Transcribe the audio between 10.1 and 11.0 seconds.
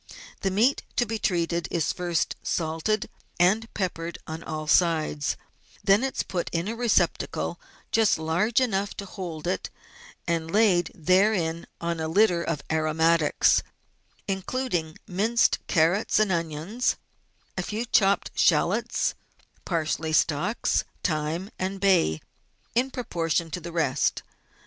and laid